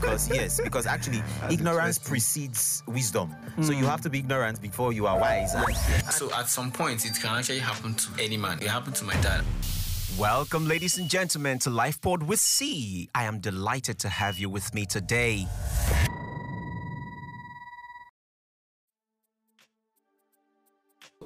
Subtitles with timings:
[0.00, 3.34] because yes, because actually ignorance precedes wisdom.
[3.62, 3.84] So you hmm.
[3.84, 5.54] have to be ignorant before you are wise.
[5.54, 5.74] And
[6.12, 8.58] So at some point, it can actually happen to any man.
[8.60, 9.44] It happened to my dad.
[10.18, 13.08] Welcome, ladies and gentlemen, to Lifeboard with C.
[13.14, 15.46] I am delighted to have you with me today.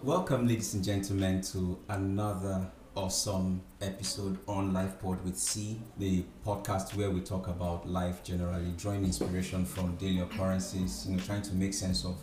[0.02, 7.10] Welcome, ladies and gentlemen, to another awesome episode on Lifeboard with C, the podcast where
[7.10, 11.72] we talk about life generally, drawing inspiration from daily occurrences, you know, trying to make
[11.72, 12.16] sense of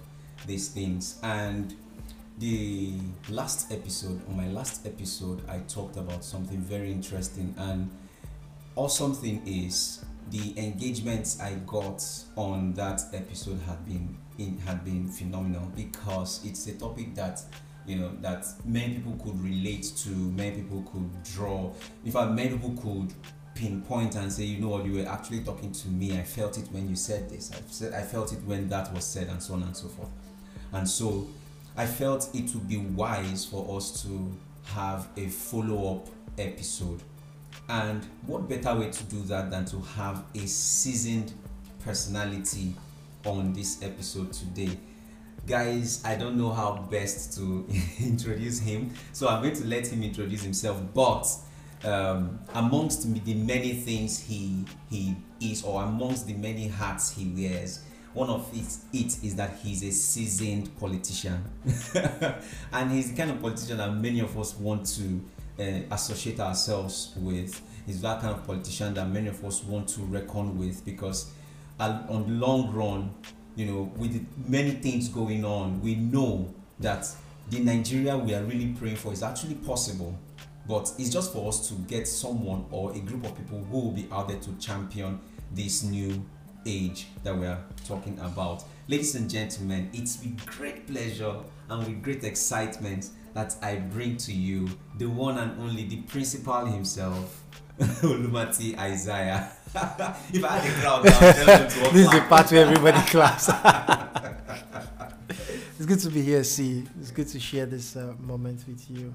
[0.45, 1.19] these things.
[1.23, 1.75] And
[2.37, 2.93] the
[3.29, 7.53] last episode, on my last episode, I talked about something very interesting.
[7.57, 7.89] And
[8.75, 15.07] awesome thing is the engagements I got on that episode had been in, had been
[15.07, 17.41] phenomenal because it's a topic that
[17.89, 21.71] you know that many people could relate to, many people could draw.
[22.05, 23.13] In fact, many people could
[23.55, 26.17] pinpoint and say, you know what, you were actually talking to me.
[26.17, 27.51] I felt it when you said this.
[27.51, 30.09] I said I felt it when that was said, and so on and so forth.
[30.71, 31.27] And so
[31.75, 34.31] I felt it would be wise for us to
[34.65, 37.01] have a follow up episode.
[37.67, 41.33] And what better way to do that than to have a seasoned
[41.83, 42.75] personality
[43.25, 44.77] on this episode today?
[45.47, 47.65] Guys, I don't know how best to
[47.99, 50.81] introduce him, so I'm going to let him introduce himself.
[50.93, 51.27] But
[51.83, 57.83] um, amongst the many things he he is, or amongst the many hats he wears,
[58.13, 61.43] one of it, it is that he's a seasoned politician.
[62.73, 65.21] And he's the kind of politician that many of us want to
[65.59, 67.61] uh, associate ourselves with.
[67.85, 71.31] He's that kind of politician that many of us want to reckon with because
[71.79, 73.09] on the long run
[73.59, 77.05] you know with many things going on we know that
[77.49, 80.17] the nigeria we are really praying for is actually possible
[80.67, 83.91] but it's just for us to get someone or a group of people who will
[83.91, 85.19] be out there to champion
[85.51, 86.23] this new
[86.65, 88.63] age that we are talking about.
[88.87, 91.35] Ladies and gentlemen, it's with great pleasure
[91.69, 96.65] and with great excitement that I bring to you the one and only, the principal
[96.65, 97.43] himself,
[97.79, 99.51] Olumati Isaiah.
[100.33, 102.65] if I had a crowd now, I'll tell them to this is the part where
[102.65, 103.49] everybody claps.
[105.77, 106.87] it's good to be here, see.
[106.99, 109.13] It's good to share this uh, moment with you.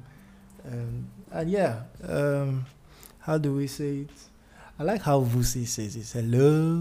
[0.65, 2.67] Um, and yeah, um,
[3.19, 4.11] how do we say it?
[4.79, 6.09] I like how Vusi says it.
[6.13, 6.79] Hello.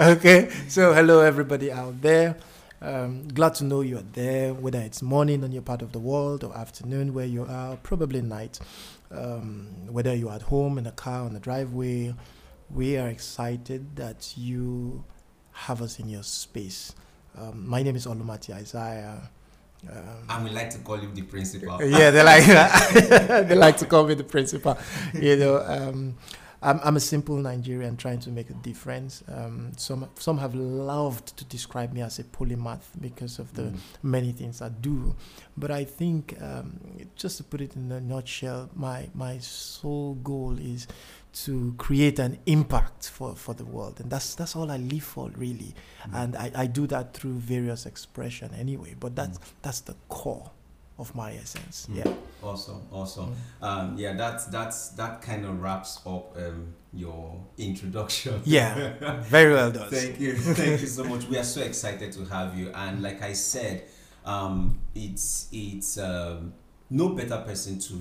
[0.12, 2.36] okay, so hello everybody out there.
[2.84, 6.44] Um, glad to know you're there, whether it's morning on your part of the world
[6.44, 8.60] or afternoon where you are, probably night.
[9.10, 12.14] Um, whether you're at home, in a car, on the driveway,
[12.68, 15.02] we are excited that you
[15.52, 16.94] have us in your space.
[17.38, 19.30] Um, my name is Olumati Isaiah.
[19.90, 21.82] Um, And we like to call him the principal.
[21.82, 22.44] yeah, they like
[23.48, 24.76] they like to call me the principal.
[25.14, 26.16] You know, um,
[26.64, 29.22] I'm I'm a simple Nigerian trying to make a difference.
[29.28, 33.78] Um, some some have loved to describe me as a polymath because of the Mm.
[34.02, 35.14] many things I do,
[35.56, 36.80] but I think um,
[37.16, 40.86] just to put it in a nutshell, my my sole goal is
[41.44, 45.30] to create an impact for, for the world and that's that's all I live for
[45.36, 45.74] really
[46.08, 46.14] Mm.
[46.22, 49.42] and I, I do that through various expression anyway but that's Mm.
[49.62, 50.50] that's the core
[50.98, 51.96] of my essence Mm.
[52.04, 52.12] yeah
[52.42, 53.34] Awesome, awesome.
[53.62, 53.66] Mm.
[53.66, 58.42] Um, yeah, that's that's that kind of wraps up um, your introduction.
[58.44, 61.26] Yeah, very well done Thank you, thank you so much.
[61.26, 63.84] We are so excited to have you, and like I said,
[64.26, 66.52] um, it's it's um,
[66.90, 67.98] no better person to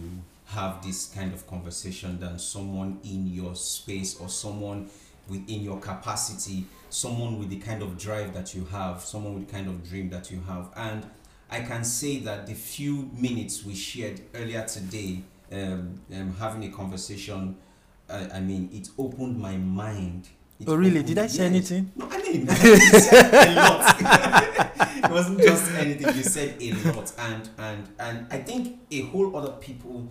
[0.48, 4.90] have this kind of conversation than someone in your space or someone
[5.30, 9.54] within your capacity, someone with the kind of drive that you have, someone with the
[9.54, 11.06] kind of dream that you have, and
[11.54, 15.22] I can say that the few minutes we shared earlier today,
[15.52, 17.56] um, um, having a conversation,
[18.10, 20.30] I, I mean, it opened my mind.
[20.60, 21.52] It oh really did I say yes.
[21.72, 23.96] anything No, I mean, you said a lot.
[25.06, 26.16] it wasn't just anything.
[26.16, 30.08] You said a lot, and and and I think a whole other people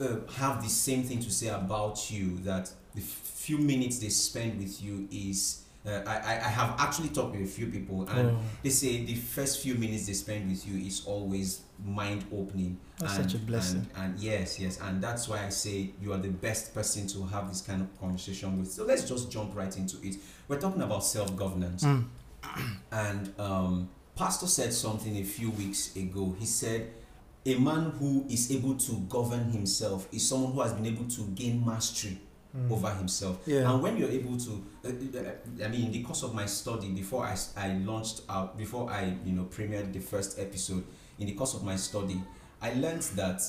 [0.00, 2.36] uh, have the same thing to say about you.
[2.40, 5.63] That the few minutes they spend with you is.
[5.86, 9.04] Uh, I, I I have actually talked with a few people, and Oh, they say
[9.04, 12.78] the first few minutes they spend with you is always mind opening.
[12.98, 13.86] That's and, such a blessing.
[13.94, 17.24] And, and yes, yes, and that's why I say you are the best person to
[17.26, 18.72] have this kind of conversation with.
[18.72, 20.16] So let's just jump right into it.
[20.48, 22.04] We're talking about self governance, mm,
[22.92, 26.34] and um, Pastor said something a few weeks ago.
[26.38, 26.92] He said,
[27.44, 31.22] "A man who is able to govern himself is someone who has been able to
[31.34, 32.18] gain mastery
[32.56, 32.70] mm.
[32.70, 33.40] over himself.
[33.46, 33.70] Yeah.
[33.70, 36.90] And when you're able to, uh, uh, I mean, in the course of my study,
[36.90, 40.84] before I, I launched out, before I, you know, premiered the first episode,
[41.18, 42.20] in the course of my study,
[42.60, 43.40] I learned that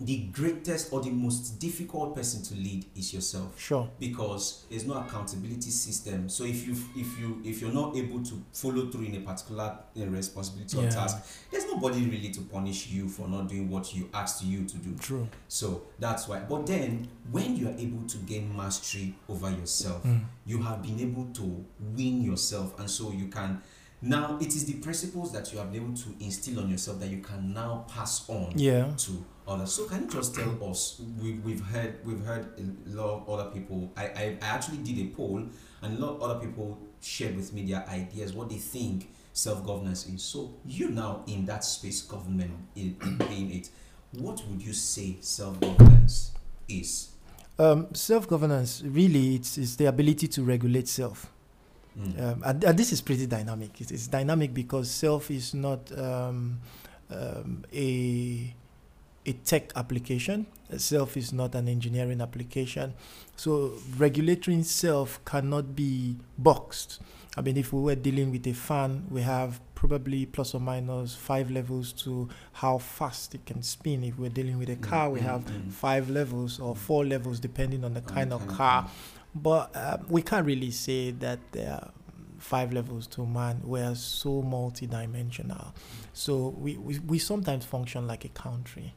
[0.00, 3.88] the greatest or the most difficult person to lead is yourself Sure.
[4.00, 8.42] because there's no accountability system so if you if you if you're not able to
[8.52, 13.08] follow through in a particular uh, responsibility or task there's nobody really to punish you
[13.08, 15.28] for not doing what you asked you to do True.
[15.46, 20.24] so that's why but then when you are able to gain mastery over yourself Mm.
[20.44, 21.64] you have been able to
[21.96, 23.62] win yourself and so you can
[24.02, 27.08] now it is the principles that you have been able to instill on yourself that
[27.08, 28.92] you can now pass on Yeah.
[28.96, 29.72] to others.
[29.72, 31.00] So can you just tell us?
[31.20, 33.92] We, we've heard we've heard a lot of other people.
[33.96, 35.44] I, I, I actually did a poll,
[35.82, 39.64] and a lot of other people shared with me their ideas, what they think self
[39.66, 40.22] governance is.
[40.22, 42.96] So you now in that space, government in,
[43.30, 43.70] in it,
[44.12, 46.32] what would you say self governance
[46.68, 47.10] is?
[47.58, 51.30] Um, self governance really it's, it's the ability to regulate self.
[51.98, 52.20] Mm.
[52.20, 53.80] Um, and, and this is pretty dynamic.
[53.80, 56.58] It is dynamic because self is not um,
[57.10, 58.52] um, a
[59.26, 60.46] a tech application.
[60.76, 62.94] Self is not an engineering application.
[63.36, 67.00] So regulating self cannot be boxed.
[67.36, 71.14] I mean, if we were dealing with a fan, we have probably plus or minus
[71.16, 74.04] five levels to how fast it can spin.
[74.04, 75.70] If we're dealing with a car, we Mm, have mm.
[75.72, 78.88] five levels or four levels depending on the kind of car.
[79.34, 81.90] But uh, we can't really say that there are
[82.38, 83.60] five levels to man.
[83.64, 85.72] We are so multidimensional.
[86.12, 88.94] So we, we, we sometimes function like a country.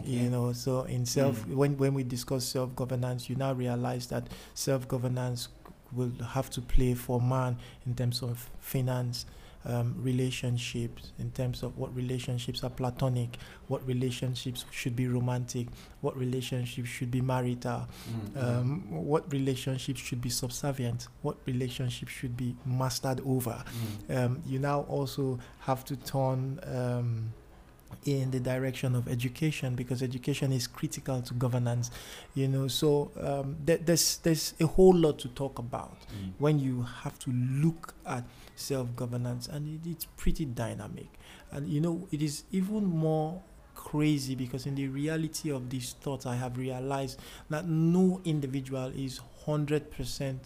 [0.00, 0.10] Okay.
[0.10, 1.54] You know, so in self, Mm.
[1.54, 5.48] when, when we discuss self governance, you now realize that self governance
[5.92, 7.56] will have to play for man
[7.86, 9.26] in terms of finance,
[9.66, 13.36] um, relationships, in terms of what relationships are platonic,
[13.68, 15.68] what relationships should be romantic,
[16.00, 18.42] what relationships should be marital, Mm, mm.
[18.42, 23.62] um, what relationships should be subservient, what relationships should be mastered over.
[24.08, 24.16] Mm.
[24.24, 27.32] Um, you now also have to turn um,
[28.04, 31.90] in the direction of education because education is critical to governance.
[32.34, 36.32] You know, so um, there, there's there's a whole lot to talk about Mm.
[36.38, 38.24] when you have to look at
[38.56, 41.08] self-governance and it, it's pretty dynamic
[41.50, 43.40] and you know it is even more
[43.74, 47.18] crazy because in the reality of these thoughts i have realized
[47.50, 50.36] that no individual is 100%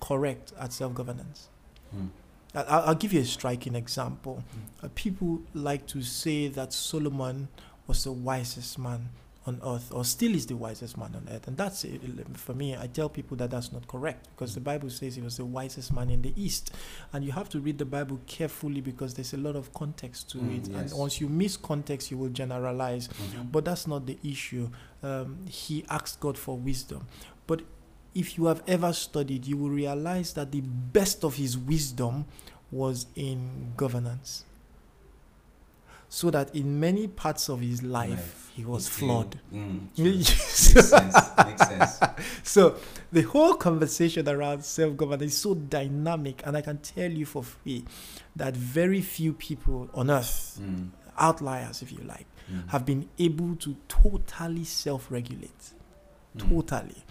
[0.00, 1.48] correct at self-governance
[1.94, 2.08] Mm.
[2.54, 4.42] I- I'll, I'll give you a striking example.
[4.82, 7.48] Uh, people like to say that solomon
[7.86, 9.08] was the wisest man
[9.44, 11.48] on earth or still is the wisest man on earth.
[11.48, 12.00] And that's it
[12.36, 15.36] for me i tell people that that's not correct because the bible says he was
[15.36, 16.72] the wisest man in the east.
[17.12, 20.38] And you have to read the bible carefully because there's a lot of context to
[20.38, 20.68] Mm, it.
[20.70, 20.90] Yes.
[20.92, 23.08] and once you miss context you will generalize.
[23.08, 23.50] Mhm.
[23.50, 24.70] but that's not the issue.
[25.02, 27.06] Um, he asked god for wisdom.
[27.48, 27.62] But
[28.14, 32.24] if you have ever studied you will realize that the best of his wisdom
[32.70, 34.44] was in governance
[36.08, 38.50] so that in many parts of his life, Life.
[38.54, 39.88] he was It's flawed Mm.
[39.98, 40.92] Makes sense.
[41.38, 42.00] Makes sense.
[42.42, 42.76] so
[43.10, 47.84] the whole conversation around self-governance is so dynamic and i can tell you for free
[48.36, 53.56] that very few people on earth Mm, outliers if you like mm, have been able
[53.56, 55.72] to totally self-regulate mm,
[56.38, 57.04] totally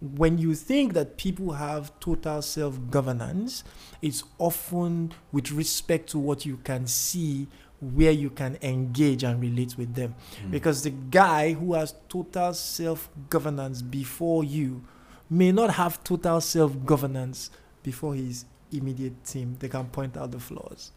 [0.00, 3.64] when you think that people have total self-governance
[4.02, 7.46] it's often with respect to what you can see
[7.80, 10.50] where you can engage and relate with them mm.
[10.50, 14.82] because the guy who has total self governance before you
[15.28, 17.50] may not have total self governance
[17.82, 19.56] before his immediate team.
[19.58, 20.92] They can point out the flaws.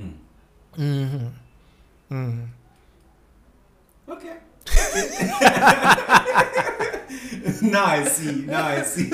[0.00, 0.12] Mm.
[0.76, 1.26] Mm-hmm.
[2.14, 2.44] Mm-hmm.
[4.12, 4.36] Okay.
[7.62, 8.42] now I see.
[8.42, 9.08] Now I see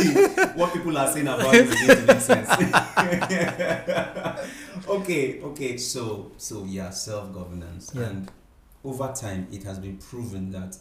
[0.54, 2.48] what people are saying about it begin to make sense.
[4.88, 5.40] okay.
[5.42, 5.76] Okay.
[5.76, 8.02] So so yeah, self governance, Yeah.
[8.04, 8.30] and
[8.84, 10.76] over time it has been proven that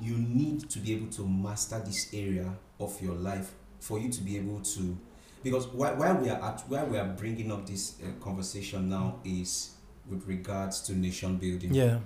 [0.00, 4.20] you need to be able to master this area of your life for you to
[4.22, 4.96] be able to
[5.42, 9.18] because why, why we are at why we are bringing up this uh, conversation now
[9.24, 9.70] is
[10.08, 11.98] with regards to nation building Yeah.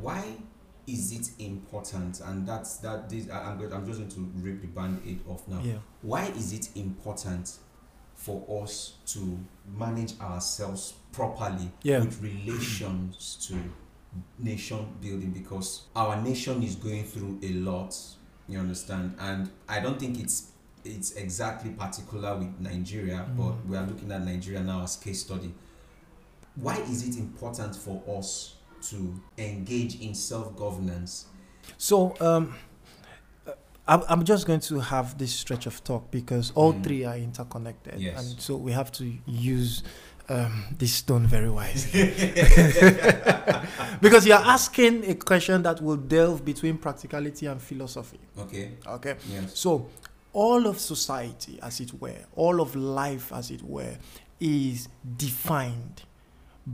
[0.00, 0.36] why
[0.86, 4.60] is it important and that's that this I, I'm, going, I'm just going to rip
[4.60, 5.74] the band-aid off now Yeah.
[6.02, 7.56] why is it important
[8.14, 9.38] for us to
[9.78, 12.00] manage ourselves properly Yeah.
[12.00, 13.54] with relations to
[14.38, 17.94] nation building because our nation is going through a lot
[18.48, 20.50] you understand and i don't think it's
[20.84, 23.66] it's exactly particular with nigeria but Mm.
[23.68, 25.54] we are looking at nigeria now as case study
[26.56, 31.26] why is it important for us to engage in self-governance
[31.78, 32.54] So um,
[33.46, 33.52] uh,
[33.86, 36.82] I'm, I'm just going to have this stretch of talk because all Mm.
[36.84, 38.18] three are interconnected, Yes.
[38.32, 39.82] and so we have to use
[40.28, 42.02] um, this stone very wisely.
[44.00, 48.20] because you're asking a question that will delve between practicality and philosophy.
[48.38, 48.72] Okay.
[48.86, 49.16] Okay.
[49.28, 49.58] Yes.
[49.58, 49.88] So,
[50.32, 53.96] all of society, as it were, all of life, as it were,
[54.38, 56.02] is defined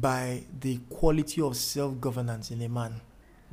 [0.00, 3.00] by the quality of self governance in a man.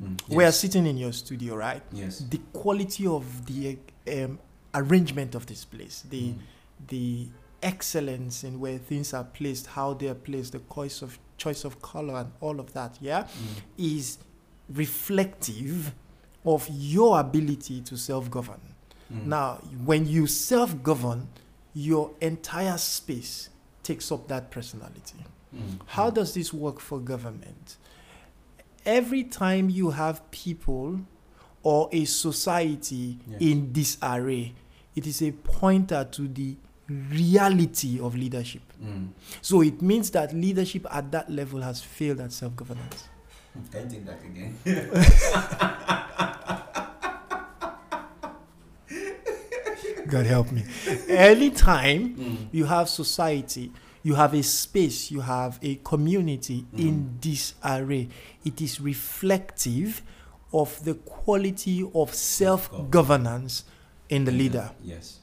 [0.02, 0.20] Mm.
[0.30, 1.82] We are sitting in your studio, right?
[1.92, 2.20] Yes.
[2.20, 3.78] The quality of the
[4.12, 4.40] um,
[4.74, 6.40] arrangement of this place, the Mm.
[6.88, 7.28] the
[7.62, 11.82] excellence in where things are placed, how they are placed, the choice of choice of
[11.82, 13.62] color and all of that, yeah, Mm.
[13.78, 14.18] is
[14.70, 15.94] reflective
[16.46, 18.60] of your ability to self-govern.
[19.14, 19.26] Mm.
[19.28, 21.28] Now, when you self-govern,
[21.74, 23.50] your entire space
[23.82, 25.18] takes up that personality.
[25.54, 25.80] Mm.
[25.86, 27.78] How does this work for government?
[28.86, 31.00] Every time you have people
[31.62, 33.42] or a society Yes.
[33.42, 34.54] in disarray,
[34.96, 36.56] it is a pointer to the
[36.90, 38.62] reality of leadership.
[38.84, 39.10] Mm.
[39.42, 43.06] So it means that leadership at that level has failed at self governance.
[43.72, 44.58] Can you take that again?
[50.08, 50.64] God help me.
[51.10, 52.48] Anytime Mm.
[52.52, 53.72] you have society,
[54.04, 58.10] you have a space, you have a community in disarray,
[58.44, 60.02] it is reflective
[60.52, 63.64] of the quality of self governance
[64.10, 64.72] in the leader.
[64.84, 65.20] Yes.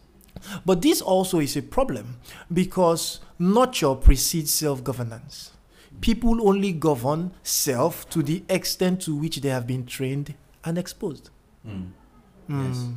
[0.65, 2.17] But this also is a problem
[2.53, 5.53] because nurture precedes self governance.
[6.01, 10.35] People only govern self to the extent to which they have been trained
[10.65, 11.29] and exposed.
[11.67, 11.91] Mm.
[12.49, 12.79] Yes.
[12.79, 12.97] Mm.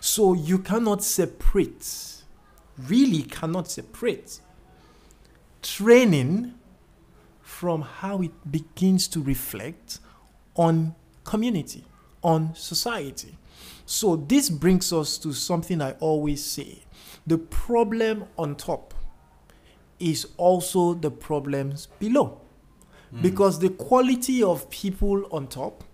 [0.00, 2.22] So you cannot separate,
[2.76, 4.40] really cannot separate
[5.64, 6.54] training
[7.42, 9.98] from how it begins to reflect
[10.54, 10.94] on
[11.24, 11.84] community,
[12.22, 13.36] on society.
[13.86, 16.84] So this brings us to something I always say.
[17.26, 18.94] The problem on top
[19.98, 22.40] is also the problems below.
[23.14, 23.22] Mm.
[23.22, 25.84] Because the quality of people on top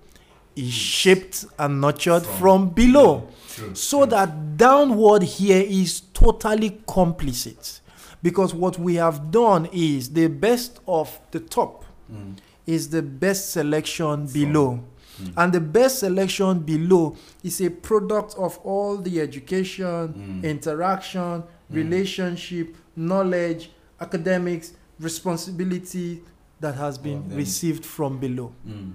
[0.57, 3.29] is shaped and nurtured From from, below.
[3.49, 3.75] True.
[3.75, 4.11] So true.
[4.11, 7.80] that downward here is totally complicit.
[8.23, 12.37] Because what we have done is the best of the top Mm.
[12.67, 14.81] is the best selection below.
[15.23, 15.33] Mm.
[15.37, 20.45] And the best selection below is a product of all the education, Mm.
[20.45, 26.23] interaction, relationship, knowledge, academics, responsibility
[26.61, 27.39] that has been them.
[27.39, 28.53] received from below.
[28.67, 28.95] Mm.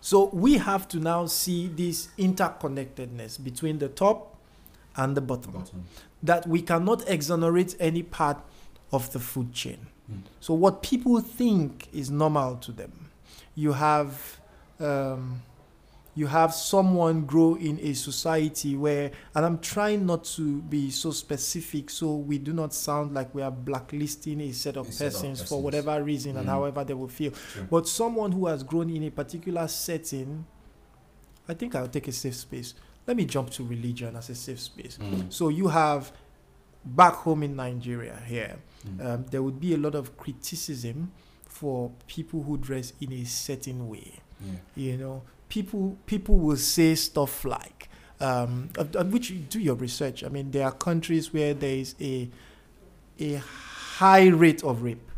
[0.00, 4.36] So we have to now see this interconnectedness between the top
[4.96, 5.52] and the bottom.
[5.52, 5.84] Bottom.
[6.22, 8.38] That we cannot exonerate any part
[8.92, 9.86] of the food chain.
[10.10, 10.22] Mm.
[10.40, 13.10] So what people think is normal to them,
[13.54, 14.38] you have
[14.80, 15.42] um,
[16.14, 21.10] you have someone grow in a society where, and I'm trying not to be so
[21.10, 25.06] specific, so we do not sound like we are blacklisting a set of, A set
[25.06, 25.62] of persons, for persons.
[25.64, 26.50] whatever reason and Mm.
[26.50, 27.30] however they will feel.
[27.30, 27.66] True.
[27.70, 30.44] But someone who has grown in a particular setting,
[31.48, 32.74] I think I'll take a safe space.
[33.06, 34.98] Let me jump to religion as a safe space.
[35.00, 35.32] Mm.
[35.32, 36.12] So you have
[36.84, 38.56] back home in Nigeria here,
[38.86, 39.06] Mm.
[39.06, 41.12] um, there would be a lot of criticism
[41.46, 44.18] for people who dress in a certain way.
[44.44, 44.52] Yeah.
[44.74, 47.88] You know, people people will say stuff like,
[48.20, 48.70] um,
[49.10, 50.24] which you do your research.
[50.24, 52.28] I mean, there are countries where there is a
[53.20, 55.08] a high rate of rape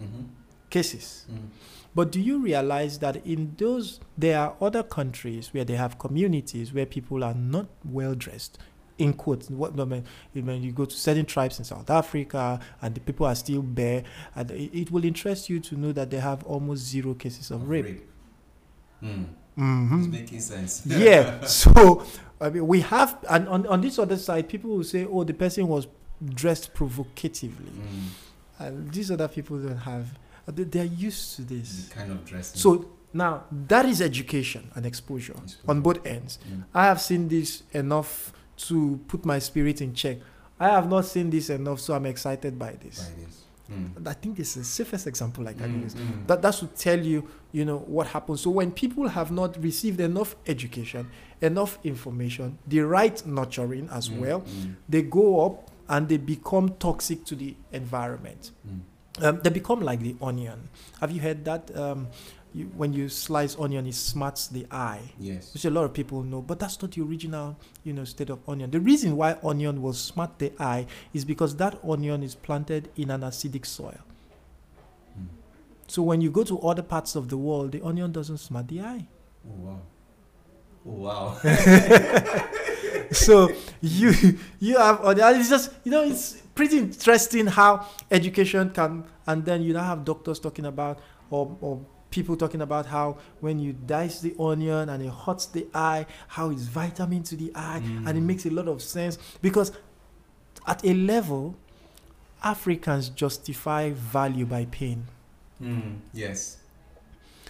[0.00, 0.26] Mhm.
[0.70, 1.26] cases.
[1.30, 1.48] Mm.
[1.94, 6.72] But do you realize that in those, there are other countries where they have communities
[6.72, 8.58] where people are not well dressed?
[8.98, 12.94] In quotes, what I mean, when you go to certain tribes in South Africa and
[12.94, 14.04] the people are still bare,
[14.36, 18.08] and it, will interest you to know that they have almost zero cases of rape.
[19.02, 19.26] Mm.
[19.58, 19.98] Mhm.
[19.98, 20.82] It's making sense.
[20.86, 21.44] yeah.
[21.44, 22.04] So
[22.40, 25.34] I mean, we have, and on, on this other side, people will say, "Oh, the
[25.34, 25.86] person was
[26.34, 28.08] dressed provocatively," Mm.
[28.58, 30.06] and these other people don't have.
[30.46, 31.88] They, they are used to this.
[31.88, 32.58] Kind of dressing.
[32.60, 35.36] So now that is education and exposure
[35.68, 36.38] on both ends.
[36.50, 36.64] Mm.
[36.74, 40.18] I have seen this enough to put my spirit in check.
[40.60, 42.98] I have not seen this enough, so I'm excited by this.
[43.08, 43.40] By this.
[43.72, 44.06] Mm.
[44.06, 45.94] I think this is the safest example I can Mm, use.
[45.94, 46.26] mm.
[46.26, 48.42] That that should tell you, you know, what happens.
[48.42, 51.08] So when people have not received enough education,
[51.40, 56.68] enough information, the right nurturing as Mm, well, mm, they go up and they become
[56.78, 58.50] toxic to the environment.
[59.22, 60.68] Um, they become like the onion.
[61.00, 61.74] Have you heard that?
[61.76, 62.08] Um,
[62.52, 65.52] you, when you slice onion, it smarts the eye, Yes.
[65.54, 66.40] which a lot of people know.
[66.40, 68.70] But that's not the original, you know, state of onion.
[68.70, 73.10] The reason why onion will smart the eye is because that onion is planted in
[73.10, 73.98] an acidic soil.
[75.18, 75.26] Mm.
[75.88, 78.80] So when you go to other parts of the world, the onion doesn't smart the
[78.82, 79.06] eye.
[79.48, 79.80] Oh wow.
[80.86, 81.38] Oh wow.
[83.26, 89.44] so you you have It's just you know it's pretty interesting how education can, and
[89.44, 90.98] then you now have doctors talking about,
[91.30, 91.80] or, or
[92.10, 96.50] people talking about how when you dice the onion and it hurts the eye, how
[96.50, 99.72] it's vitamin to the eye, and it makes a lot of sense because
[100.66, 101.56] at a level,
[102.42, 105.06] Africans justify value by pain.
[105.62, 106.58] Mm, yes.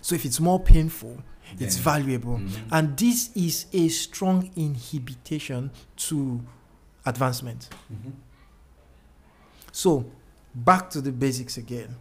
[0.01, 1.23] So if it's more painful,
[1.59, 2.39] it's Then- valuable.
[2.39, 2.69] Mhm.
[2.71, 6.41] And this is a strong inhibition to
[7.07, 7.69] advancement.
[7.93, 8.13] Mhm.
[9.73, 10.07] So,
[10.55, 11.97] back to the basics again.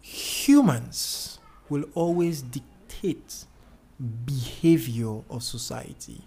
[0.00, 3.44] Humans will always dictate
[4.26, 6.22] behavior of society,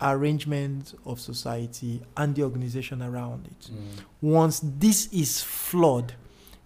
[0.00, 3.70] arrangement of society, and the organization around it.
[3.72, 4.04] Mm.
[4.20, 6.14] Once this is flawed,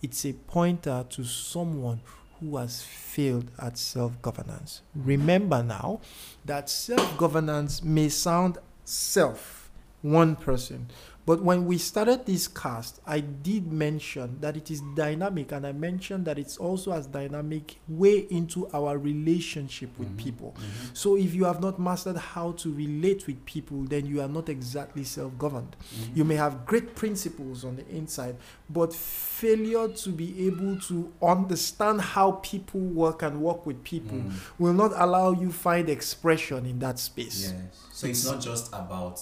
[0.02, 2.00] it's a pointer to someone
[2.40, 4.82] who has failed at self governance.
[4.94, 6.00] Remember now
[6.44, 9.70] that self governance may sound self,
[10.02, 10.88] one person.
[11.26, 15.72] But when we started this cast, I did mention that it is dynamic, and I
[15.72, 20.16] mentioned that it's also as dynamic way into our relationship with Mhm.
[20.16, 20.54] people.
[20.56, 20.96] Mhm.
[20.96, 24.48] So if you have not mastered how to relate with people, then you are not
[24.48, 25.76] exactly self governed.
[25.94, 26.16] Mhm.
[26.16, 28.36] You may have great principles on the inside,
[28.68, 34.32] but failure to be able to understand how people work and work with people Mm.
[34.58, 37.42] will not allow you find expression in that space.
[37.52, 37.52] Yes.
[37.92, 39.20] So it's, It's- not just about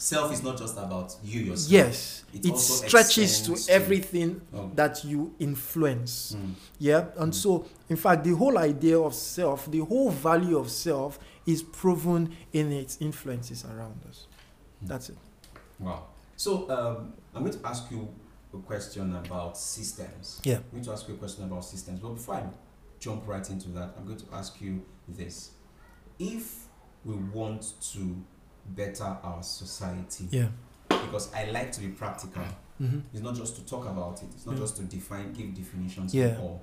[0.00, 0.32] self.
[0.32, 1.70] Is not just about you yourself.
[1.72, 4.70] Yes, It it stretches to extends to- everything Oh.
[4.74, 6.32] that you influence.
[6.34, 6.54] Mm.
[6.78, 7.34] Yeah, and Mm.
[7.34, 12.34] so in fact, the whole idea of self, the whole value of self, is proven
[12.52, 14.26] in its influences around us.
[14.82, 14.88] Mm.
[14.88, 15.18] That's it.
[15.78, 16.06] Wow.
[16.36, 18.08] So um, I'm going to ask you
[18.54, 20.40] a question about systems.
[20.44, 20.56] Yeah.
[20.56, 22.00] I'm going to ask you a question about systems.
[22.00, 22.44] But before I
[22.98, 25.50] jump right into that, I'm going to ask you this.
[26.18, 26.66] If
[27.04, 28.16] we want to
[28.74, 30.48] better our society, Yeah.
[30.88, 32.42] because I like to be practical,
[32.78, 34.60] hmm it's not just to talk about it, it's not Yeah.
[34.60, 36.38] just to define, give definitions Yeah.
[36.40, 36.62] all.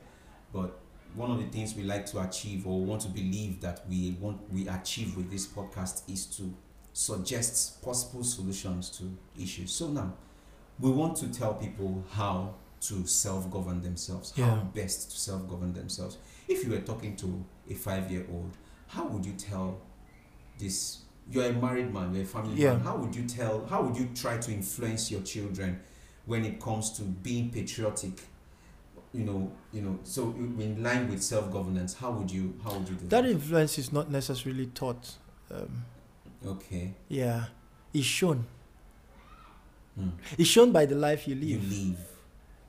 [0.53, 0.79] But
[1.15, 4.37] one of the things we like to achieve or want to believe that we want
[4.51, 6.53] we achieve with this podcast is to
[6.93, 9.03] suggest possible solutions to
[9.39, 9.71] issues.
[9.71, 10.13] So now
[10.79, 14.63] we want to tell people how to self-govern themselves, how Yeah.
[14.73, 16.17] best to self-govern themselves.
[16.47, 18.51] If you were talking to a five-year-old,
[18.87, 19.77] how would you tell
[20.59, 20.99] this?
[21.29, 22.73] You're a married man, you're a family Yeah.
[22.73, 22.81] man.
[22.81, 23.65] How would you tell?
[23.67, 25.79] How would you try to influence your children
[26.25, 28.21] when it comes to being patriotic?
[29.13, 29.99] You know, you know.
[30.03, 32.53] So in line with self-governance, how would you?
[32.63, 33.29] How would you do That that?
[33.31, 35.15] influence is not necessarily taught.
[35.51, 35.85] Um,
[36.45, 36.93] okay.
[37.09, 37.45] yeah,
[37.93, 38.45] it's shown.
[39.95, 40.09] Hmm.
[40.37, 41.49] It's shown by the life you live.
[41.49, 41.99] You leave.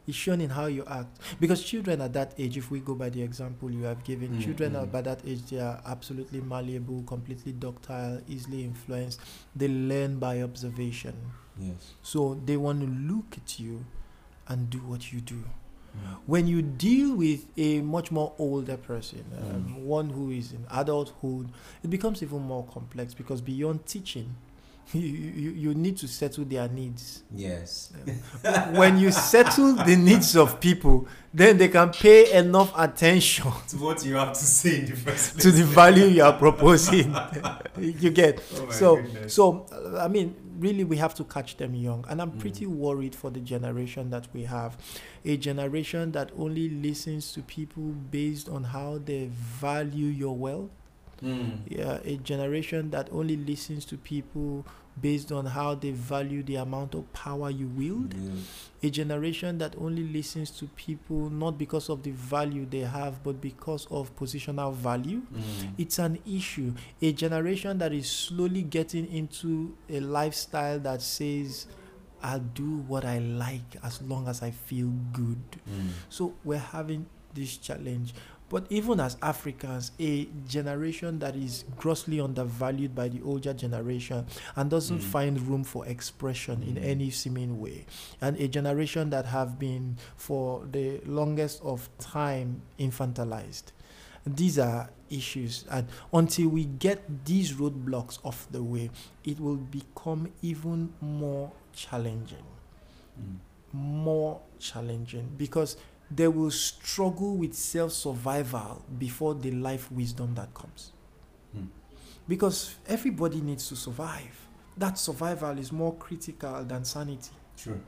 [0.09, 1.21] It's shown in how you act.
[1.39, 4.43] Because children at that age, if we go by the example you have given, Mm,
[4.43, 4.93] children are mm.
[4.93, 9.21] by that age they are absolutely malleable, completely ductile, easily influenced.
[9.55, 11.15] They learn by observation.
[11.61, 11.93] Yes.
[12.03, 13.85] So they want to look at you
[14.49, 15.45] and do what you do.
[15.45, 16.17] Mm.
[16.27, 19.83] When you deal with a much more older person, um, Mm.
[19.85, 21.51] one who is in adulthood,
[21.83, 24.37] it becomes even more complex because beyond teaching,
[24.93, 27.23] you, you, you need to settle their needs.
[27.35, 27.93] Yes.
[28.73, 34.05] when you settle the needs of people, then they can pay enough attention to what
[34.05, 35.43] you have to say in the first place.
[35.45, 37.15] to the value you are proposing.
[37.79, 39.35] you get Oh so goodness.
[39.35, 39.67] so
[40.01, 42.41] I mean really we have to catch them young and I'm Mm.
[42.41, 44.77] pretty worried for the generation that we have
[45.25, 50.71] a generation that only listens to people based on how they value your wealth
[51.23, 51.61] Mm.
[51.69, 54.65] yeah, a generation that only listens to people
[55.01, 58.15] based on how they value the amount of power you wield
[58.83, 63.41] a generation that only listens to people not because of the value they have but
[63.41, 65.73] because of positional value Mm.
[65.79, 71.67] it's an issue a generation that is slowly getting into a lifestyle that says
[72.23, 75.39] i'll do what i like as long as i feel good
[75.71, 75.91] Mm.
[76.09, 78.15] so we're having this challenge
[78.51, 84.25] but even as africans a generation that is grossly undervalued by the older generation
[84.57, 85.03] and doesn't Mm.
[85.03, 86.85] find room for expression in Mm.
[86.85, 87.85] any seeming way
[88.21, 93.65] and a generation that have been for the longest of time infantilized
[94.27, 98.91] these are issues and until we get these roadblocks off the way
[99.25, 102.45] it will become even more challenging
[103.21, 103.37] Mm.
[103.73, 105.77] more challenging because
[106.11, 110.93] they will struggle with self survival before the life wisdom that comes.
[111.53, 111.65] Hmm.
[112.27, 114.47] Because everybody needs to survive.
[114.77, 117.31] That survival is more critical than sanity.
[117.57, 117.81] True.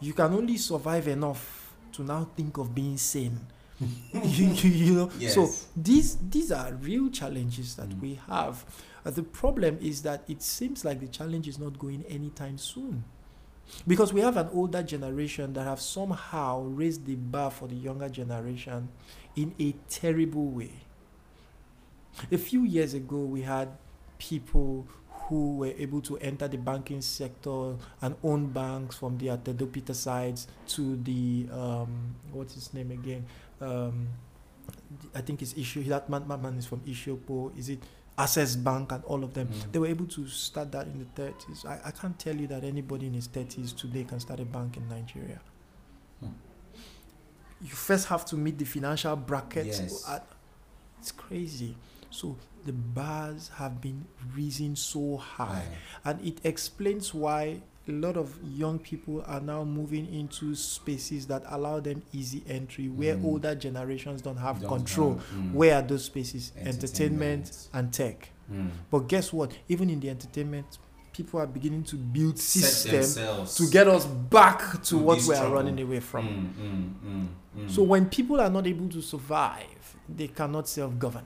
[0.00, 3.38] You can only survive enough to now think of being sane.
[4.12, 8.00] you, you, know, so these these are real challenges that Mm.
[8.00, 8.64] we have.
[9.04, 13.02] Uh, the problem is that it seems like the challenge is not going anytime soon.
[13.86, 18.08] Because we have an older generation that have somehow raised the bar for the younger
[18.08, 18.88] generation
[19.36, 20.72] in a terrible way.
[22.30, 23.68] A few years ago, we had
[24.18, 24.86] people
[25.30, 30.46] who were able to enter the banking sector and own banks from the Atedo Petersides
[30.66, 33.24] to the um, what's his name again?
[33.60, 34.08] Um,
[35.14, 37.56] I think it's issue that man, man is from Ishiopo.
[37.56, 37.80] Is it
[38.20, 39.48] Access Bank and all of them?
[39.48, 39.72] Mm.
[39.72, 41.64] They were able to start that in the 30s.
[41.66, 44.76] I, I can't tell you that anybody in his 30s today can start a bank
[44.76, 45.40] in Nigeria.
[46.20, 46.28] Hmm.
[47.60, 49.66] You first have to meet the financial bracket.
[49.66, 50.08] Yes.
[50.08, 50.26] At,
[50.98, 51.76] it's crazy.
[52.10, 54.04] So the bars have been
[54.34, 55.62] risen so high,
[56.04, 56.10] Aye.
[56.10, 61.42] and it explains why a lot of young people are now moving into spaces that
[61.48, 63.24] allow them easy entry, where Mm.
[63.24, 65.14] older generations don't have Don't control.
[65.14, 66.52] have, mm, Where are those spaces?
[66.56, 67.68] Entertainment Entertainment.
[67.72, 68.30] and tech.
[68.52, 68.70] mm.
[68.90, 69.52] But guess what?
[69.68, 70.78] Even in the entertainment,
[71.12, 73.14] people are beginning to build systems
[73.56, 75.54] to get us back to what we are trouble.
[75.56, 76.26] running away from.
[76.26, 77.26] Mm, mm,
[77.66, 77.70] mm.
[77.70, 81.24] So when people are not able to survive, they cannot self-govern.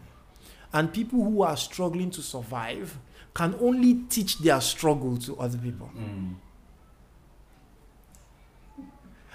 [0.73, 2.99] And people who are struggling to survive
[3.35, 5.91] can only teach their struggle to other people.
[5.97, 6.35] Mm.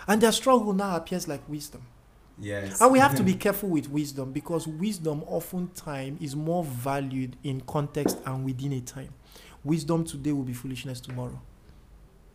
[0.10, 1.84] And their struggle now appears like wisdom.
[2.39, 2.82] Yes.
[2.82, 7.62] And we have to be careful with wisdom because wisdom oftentimes is more valued in
[7.62, 9.13] context and within a time.
[9.63, 11.39] Wisdom today will be foolishness tomorrow.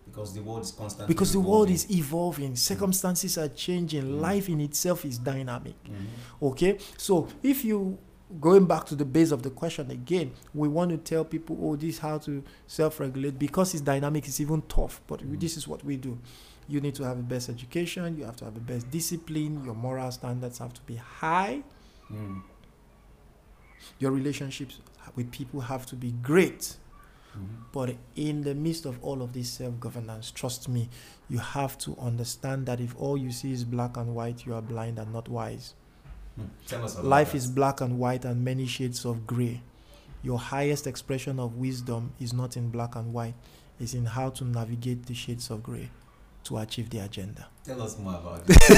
[0.07, 1.75] because the world is constantly Because the world evolving.
[1.75, 4.21] is evolving, circumstances are changing, Mm.
[4.21, 5.75] life in itself is dynamic.
[5.85, 6.07] Mhm.
[6.51, 7.99] Okay, so if you
[8.41, 11.75] going back to the base of the question again, we want to tell people, oh,
[11.75, 14.27] this is how to self-regulate because it's dynamic.
[14.29, 15.41] It's even tough, but Mm.
[15.41, 16.19] this is what we do.
[16.69, 18.17] You need to have the best education.
[18.17, 19.65] You have to have the best discipline.
[19.65, 21.63] Your moral standards have to be high.
[22.11, 22.43] Mm.
[23.99, 24.79] Your relationships
[25.15, 26.77] with people have to be great.
[27.37, 27.65] Mhm.
[27.73, 30.89] But in the midst of all of this self-governance, trust me,
[31.29, 34.63] you have to understand that if all you see is black and white, you are
[34.63, 35.75] blind and not wise.
[36.39, 36.49] Mm.
[36.67, 37.39] Tell us about Life that.
[37.39, 39.63] is black and white and many shades of gray.
[40.23, 43.35] Your highest expression of wisdom is not in black and white,
[43.79, 45.91] it's in how to navigate the shades of gray
[46.45, 47.47] to achieve the agenda.
[47.65, 48.59] Tell us more about this.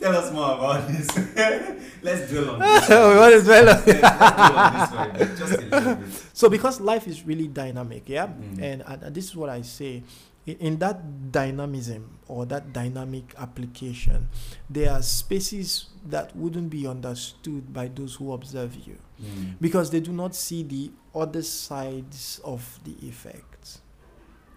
[0.00, 1.08] Tell us more about this.
[2.02, 2.82] Let's dwell on this.
[2.84, 6.08] Is well- Let's dwell on this for a bit, just a little bit.
[6.32, 8.62] So, because life is really dynamic, yeah, Mm.
[8.62, 10.02] and, and, and this is what I say
[10.46, 14.28] in, in that dynamism or that dynamic application,
[14.68, 18.98] there are spaces that wouldn't be understood by those who observe you.
[19.22, 19.54] Mm.
[19.60, 23.51] because they do not see the other sides of the effect.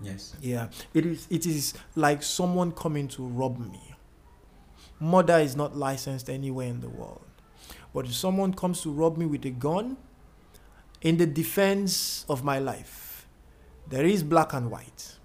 [0.02, 0.36] Yes.
[0.42, 1.28] Yeah, it is.
[1.30, 3.96] It is like someone coming to rob me.
[5.00, 7.22] Murder is not licensed anywhere in the world,
[7.94, 9.98] but if someone comes to rob me with a gun,
[11.02, 13.28] in the defense of my life,
[13.90, 15.16] there is black and white.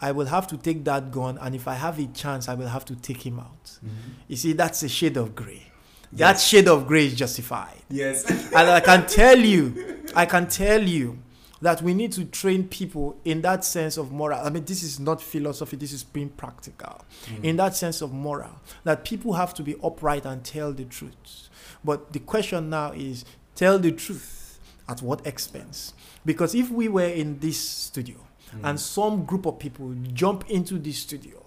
[0.00, 2.68] I will have to take that gun, and if I have a chance, I will
[2.68, 3.78] have to take him out.
[3.84, 3.90] Mhm.
[4.28, 5.64] You see, that's a shade of gray.
[6.12, 6.46] That Yes.
[6.46, 7.82] shade of gray is justified.
[7.90, 8.24] Yes.
[8.30, 11.18] And I can tell you, I can tell you
[11.60, 14.40] that we need to train people in that sense of moral.
[14.40, 17.00] I mean, this is not philosophy, this is being practical.
[17.26, 17.44] Mm.
[17.44, 21.48] In that sense of moral, that people have to be upright and tell the truth.
[21.84, 25.94] But the question now is tell the truth at what expense?
[26.24, 28.16] Because if we were in this studio
[28.56, 28.60] Mm.
[28.70, 31.44] and some group of people jump into this studio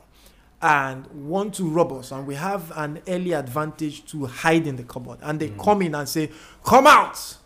[0.62, 4.84] and want to rob us and we have an early advantage to hide in the
[4.84, 5.64] cupboard and they Mm.
[5.64, 6.30] come in and say
[6.64, 7.38] come out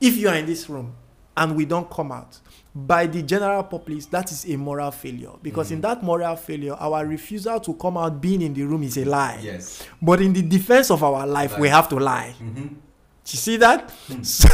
[0.00, 0.94] if you are in this room
[1.38, 2.38] and we don't come out
[2.74, 5.82] by the general populace that is a moral failure because in Mm.
[5.82, 9.38] that moral failure our refusal to come out being in the room is a lie
[9.42, 9.82] Yes.
[10.02, 12.62] but in the defense of our life we have to lie Mm-hmm.
[12.62, 14.24] you see that Mm.
[14.26, 14.48] So-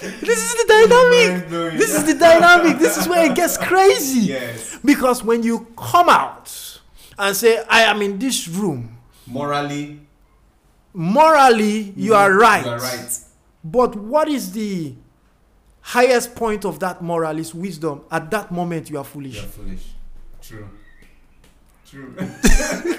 [0.00, 1.48] this is the dynamic
[1.78, 4.78] this is the dynamic this is where it gets crazy Yes.
[4.84, 6.80] because when you come out
[7.18, 8.94] and say i am in this room
[9.26, 10.00] Morally,
[10.98, 12.14] morally you mm-hmm.
[12.14, 13.18] are right You are right.
[13.62, 14.94] but what is the
[15.80, 19.84] highest point of that moral is wisdom at that moment you are foolish You're foolish.
[20.42, 20.68] True.
[21.88, 22.12] True.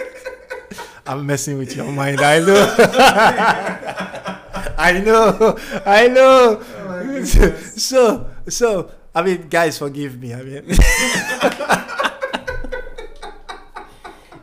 [1.06, 2.76] i'm messing with your mind i know
[4.78, 10.64] i know i know Oh so so i mean guys forgive me i mean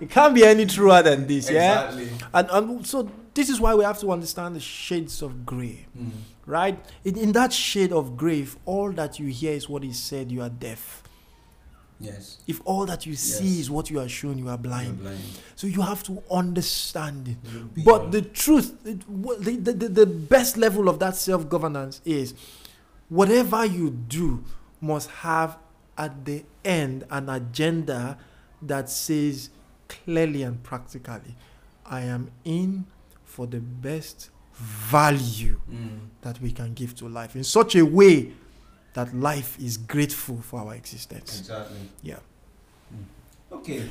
[0.01, 2.09] it can't be any truer than this yeah Exactly.
[2.35, 6.11] and, and so this is why we have to understand the shades of gray Mm.
[6.47, 9.99] right in, in that shade of gray if all that you hear is what is
[9.99, 11.03] said you are deaf
[11.99, 12.37] Yes.
[12.47, 15.01] If all that you see is what you are shown, you are blind.
[15.01, 15.19] blind.
[15.55, 17.85] So you have to understand it.
[17.87, 19.01] But the truth, it,
[19.43, 22.35] the, the, the, the best level of that self governance is
[23.09, 24.45] whatever you do
[24.81, 25.57] must have
[25.97, 28.19] at the end an agenda
[28.61, 29.49] that says
[29.89, 31.35] clearly and practically,
[31.87, 32.85] I am in
[33.37, 34.31] for the best
[34.91, 35.99] value Mm.
[36.23, 38.33] that we can give to life in such a way
[38.95, 41.41] that life is grateful for our existence.
[41.41, 41.77] Exactly.
[42.03, 42.21] Yeah.
[43.53, 43.83] Okay.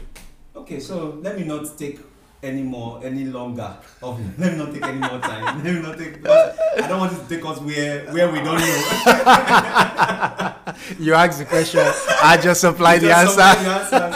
[0.56, 2.00] Okay, so let me not take
[2.42, 3.78] any more, any longer.
[4.02, 5.64] Of, let me not take any more time.
[5.64, 6.26] Let me not take.
[6.28, 8.76] I don't want it to take us where where we don't know.
[11.00, 11.82] You ask the question,
[12.32, 14.12] I just supply the Just answer.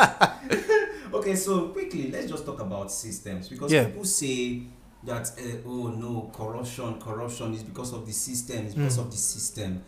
[0.50, 3.86] the okay, so quickly, let's just talk about systems because Yeah.
[3.86, 4.63] people say
[5.04, 9.02] that uh, oh no, corruption, corruption is because of the system, it's because Mm.
[9.02, 9.84] of the system.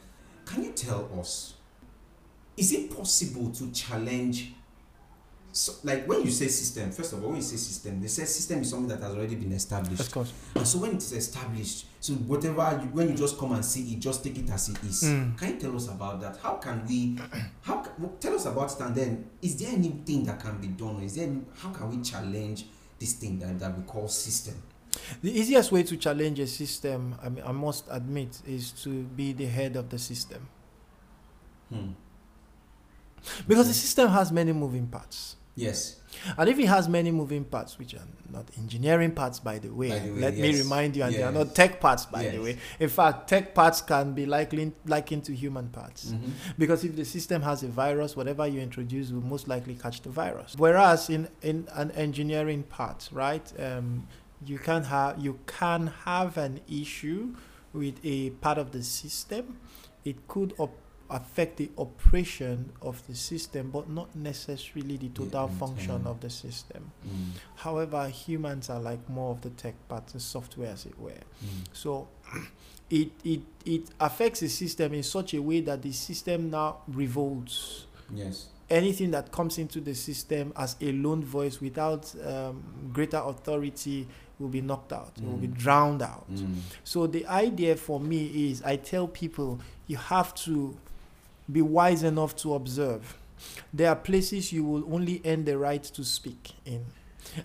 [0.45, 1.53] Can you tell us?
[2.57, 4.53] Is it possible to challenge?
[5.53, 8.23] So, like when you say system, first of all, when you say system, they say
[8.23, 9.99] system is something that has already been established.
[9.99, 10.31] Of course.
[10.55, 13.93] And so when it is established, so whatever you, when you just come and see
[13.93, 15.03] it, just take it as it is.
[15.03, 15.37] Mm.
[15.37, 16.37] Can you tell us about that?
[16.41, 17.17] How can we?
[17.63, 17.83] How
[18.21, 18.79] tell us about it?
[18.79, 20.95] And then, is there anything that can be done?
[21.01, 21.27] Or is there?
[21.27, 22.65] Any, how can we challenge
[22.97, 24.55] this thing that, that we call system?
[25.21, 29.33] The easiest way to challenge a system, I, mean, I must admit, is to be
[29.33, 30.47] the head of the system.
[31.69, 31.91] Hmm.
[33.47, 35.35] Because the system has many moving parts.
[35.55, 35.97] Yes.
[36.37, 39.89] And if it has many moving parts, which are not engineering parts, by the way,
[39.89, 42.39] By the way, let me remind you, and they are not tech parts, by the
[42.39, 42.57] way.
[42.79, 46.11] In fact, tech parts can be likened, likened to human parts.
[46.11, 46.31] Mhm.
[46.57, 50.09] Because if the system has a virus, whatever you introduce will most likely catch the
[50.09, 50.55] virus.
[50.57, 54.07] Whereas in, in an engineering part, right, um,
[54.45, 57.35] you can have you can have an issue
[57.73, 59.57] with a part of the system.
[60.03, 60.77] It could op-
[61.09, 66.29] affect the operation of the system, but not necessarily the total Yeah, function of the
[66.29, 66.91] system.
[67.05, 67.37] Mm.
[67.55, 71.11] However, humans are like more of the tech part, the software, as it were.
[71.11, 71.67] Mm.
[71.73, 72.07] So
[72.89, 77.85] it, it, it affects the system in such a way that the system now revolts.
[78.13, 78.47] Yes.
[78.69, 84.07] Anything that comes into the system as a lone voice without um, greater authority
[84.41, 85.57] will be knocked out, it will be Mm.
[85.57, 86.25] drowned out.
[86.33, 86.55] Mm.
[86.83, 90.75] So the idea for me is I tell people you have to
[91.51, 93.17] be wise enough to observe.
[93.73, 96.85] There are places you will only earn the right to speak in.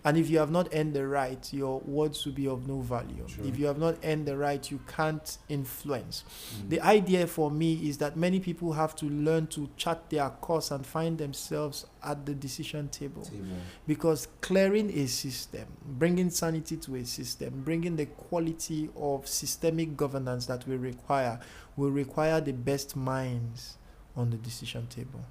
[0.04, 3.26] And if you have not earned the right, your words will be of no value.
[3.28, 3.44] True.
[3.46, 6.24] If you have not earned the right, you can't influence.
[6.56, 6.70] Mm.
[6.70, 10.70] The idea for me is that many people have to learn to chart their course
[10.70, 13.44] and find themselves at the decision table Table.
[13.86, 20.46] because clearing a system, bringing sanity to a system, bringing the quality of systemic governance
[20.46, 21.40] that we require,
[21.76, 23.76] will require the best minds
[24.16, 25.24] on the decision table.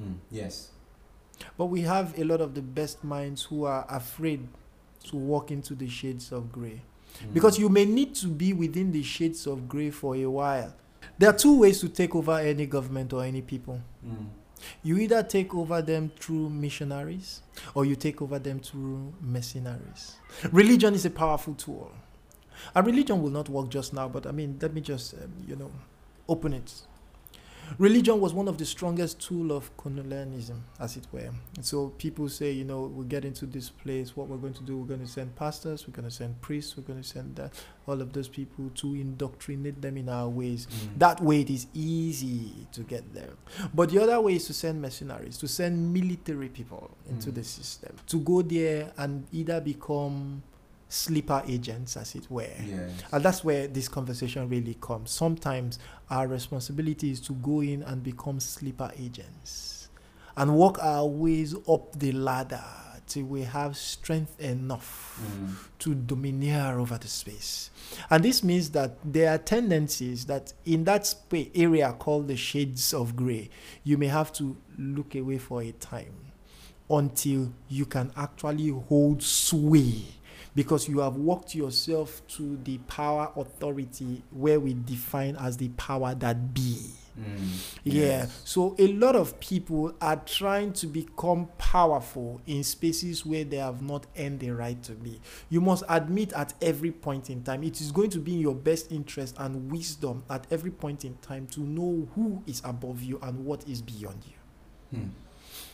[0.00, 0.16] Mm.
[0.30, 0.70] Yes.
[1.56, 4.46] But we have a lot of the best minds who are afraid
[5.04, 6.82] to walk into the shades of gray.
[7.22, 7.34] Mm.
[7.34, 10.74] Because you may need to be within the shades of gray for a while.
[11.18, 13.80] There are two ways to take over any government or any people.
[14.06, 14.26] Mm.
[14.82, 17.42] You either take over them through missionaries
[17.74, 20.16] or you take over them through mercenaries.
[20.52, 21.90] Religion is a powerful tool.
[22.74, 25.56] And religion will not work just now, but I mean, let me just, um, you
[25.56, 25.70] know,
[26.28, 26.72] open it.
[27.78, 31.30] Religion was one of the strongest tool of colonialism, as it were.
[31.56, 34.62] And so people say, you know, we get into this place, what we're going to
[34.62, 37.36] do, we're going to send pastors, we're going to send priests, we're going to send
[37.36, 37.52] that,
[37.86, 40.66] all of those people to indoctrinate them in our ways.
[40.66, 40.98] Mm.
[40.98, 43.30] That way it is easy to get there.
[43.74, 47.34] But the other way is to send mercenaries, to send military people into Mm.
[47.34, 50.42] the system, to go there and either become
[50.90, 52.42] sleeper agents, as it were.
[52.66, 52.90] Yes.
[53.12, 55.10] And that's where this conversation really comes.
[55.12, 55.78] Sometimes
[56.10, 59.88] our responsibility is to go in and become sleeper agents
[60.36, 62.62] and work our ways up the ladder
[63.06, 65.54] till we have strength enough Mm.
[65.80, 67.70] to domineer over the space.
[68.08, 72.94] And this means that there are tendencies that in that spa- area called the shades
[72.94, 73.50] of gray,
[73.84, 76.14] you may have to look away for a time
[76.88, 80.02] until you can actually hold sway
[80.54, 86.14] because you have walked yourself to the power authority where we define as the power
[86.14, 86.90] that be.
[87.18, 87.80] Mm.
[87.84, 88.02] Yeah.
[88.02, 88.42] Yes.
[88.44, 93.82] So a lot of people are trying to become powerful in spaces where they have
[93.82, 95.20] not earned the right to be.
[95.48, 98.54] You must admit at every point in time, it is going to be in your
[98.54, 103.18] best interest and wisdom at every point in time to know who is above you
[103.22, 104.98] and what is beyond you.
[104.98, 105.10] Mm.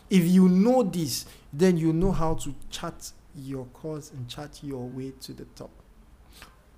[0.08, 4.86] If you know this, then you know how to chart your course and chart your
[4.86, 5.70] way to the top.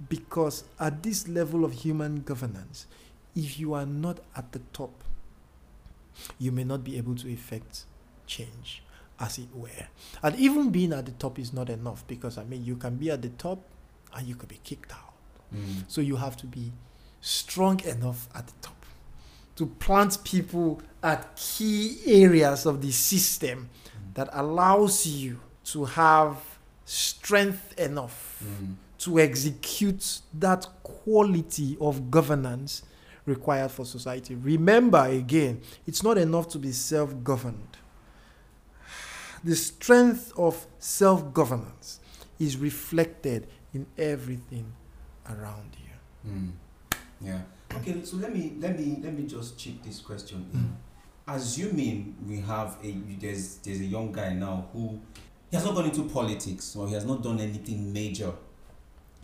[0.08, 2.86] Because at this level of human governance,
[3.34, 5.02] if you are not at the top,
[6.38, 7.84] you may not be able to effect
[8.26, 8.82] change,
[9.18, 9.88] as it were.
[10.22, 13.10] And even being at the top is not enough because I mean, you can be
[13.10, 13.60] at the top
[14.14, 15.14] and you could be kicked out.
[15.54, 15.84] Mm.
[15.88, 16.72] So you have to be
[17.20, 18.86] strong enough at the top
[19.56, 23.68] to plant people at key areas of the system
[24.14, 25.40] that allows you
[25.72, 26.36] to have
[26.84, 28.74] strength enough Mm.
[28.98, 32.82] to execute that quality of governance
[33.26, 34.34] required for society.
[34.34, 37.76] Remember again, it's not enough to be self governed.
[39.44, 42.00] The strength of self governance
[42.38, 44.72] is reflected in everything
[45.28, 46.30] around you.
[46.30, 46.52] Mm.
[47.20, 47.40] Yeah.
[47.76, 48.02] Okay.
[48.04, 50.60] So let me let me let me just chip this question in.
[50.60, 50.74] Mm.
[51.36, 54.98] Assuming we have a there's there's a young guy now who
[55.50, 58.32] he has not gone into politics or he has not done anything major.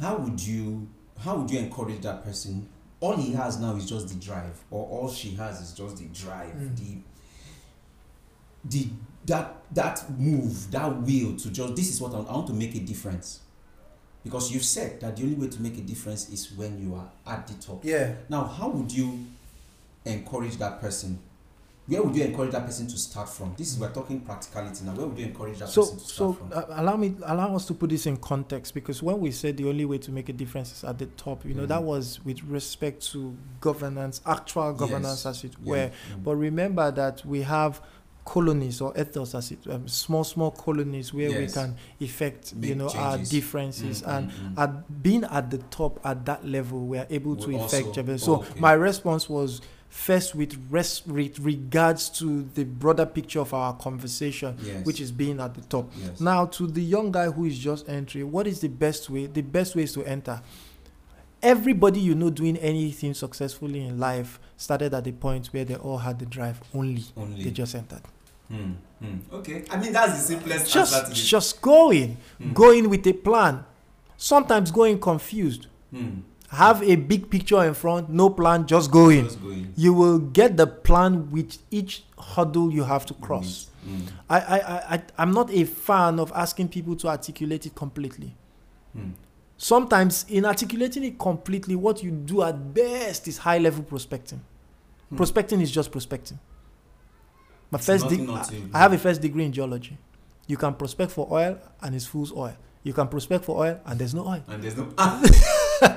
[0.01, 2.69] How would you how would you encourage that person?
[3.01, 6.07] All he has now is just the drive, or all she has is just the
[6.07, 6.77] drive, Mm.
[6.77, 6.99] the
[8.65, 8.89] the
[9.27, 12.53] that that move, that will to just this is what I want, I want to
[12.55, 13.41] make a difference.
[14.23, 17.11] Because you've said that the only way to make a difference is when you are
[17.27, 17.85] at the top.
[17.85, 18.15] Yeah.
[18.31, 19.27] Now, how would you
[20.07, 21.19] encourage that person?
[21.87, 23.55] Where would you encourage that person to start from?
[23.59, 24.93] This is we're talking practicality now.
[24.93, 26.73] Where would you encourage that So, person to so start from?
[26.77, 29.69] uh, allow me allow us to put this in context because when we said the
[29.69, 31.69] only way to make a difference is at the top, you know, Mhm.
[31.69, 35.27] that was with respect to governance, actual governance, Yes.
[35.27, 35.71] as it Yeah.
[35.71, 35.91] were.
[36.17, 36.25] Mm.
[36.25, 37.83] But remember that we have
[38.25, 41.53] colonies or ethos as it um, small small colonies where we Yes.
[41.53, 44.59] can effect you Make know our differences Mm, and mm, mm.
[44.63, 48.03] at being at the top at that level we are able to Will effect also-
[48.03, 48.21] change.
[48.23, 48.59] so okay.
[48.59, 49.61] my response was
[49.95, 54.85] first with res- with regards to the broader picture of our conversation yes.
[54.85, 56.21] which is being at the top yes.
[56.21, 59.41] now to the young guy who is just entering what is the best way the
[59.41, 60.43] best way is to enter
[61.41, 65.99] everybody you know doing anything successfully in life started at the point where they all
[65.99, 67.45] had the drive only only.
[67.45, 68.03] they just entered
[68.49, 69.17] Hmm, hmm.
[69.33, 69.65] Okay.
[69.71, 73.65] I mean that's the simplest just just going Hmm, going with a plan
[74.19, 76.19] sometimes going confused hmm.
[76.55, 79.73] Have a big picture in front no plan just going Just going.
[79.77, 83.69] you will get the plan with each hurdle you have to cross.
[83.85, 87.75] Hmm, I, I, I, I i'm not a fan of asking people to articulate it
[87.75, 88.35] completely.
[88.97, 89.11] Hmm.
[89.57, 94.41] sometimes in articulating it completely what you do at best is high level prospecting.
[95.11, 95.17] Hmm.
[95.17, 96.39] prospecting is just prospecting.
[97.71, 99.99] My It's first not to- i have a first degree in geology.
[100.47, 102.57] You can prospect for oil and it's fool's oil.
[102.83, 104.43] You can prospect for oil and there's no oil.
[104.47, 104.85] And there's no